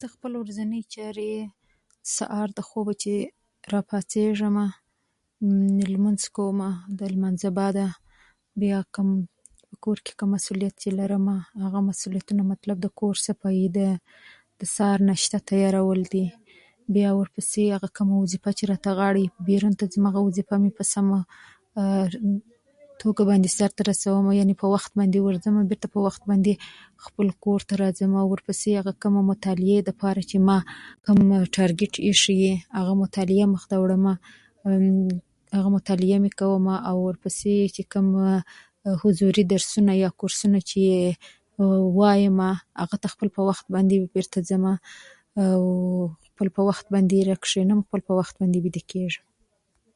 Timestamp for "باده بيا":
7.58-8.78